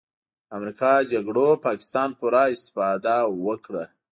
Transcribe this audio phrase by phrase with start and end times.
[0.47, 3.15] د امریکا جګړو نه پاکستان پوره استفاده
[3.45, 3.85] وکړله